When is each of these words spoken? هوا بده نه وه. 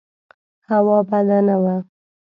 هوا 0.69 0.97
بده 1.09 1.37
نه 1.47 1.55
وه. 1.63 1.75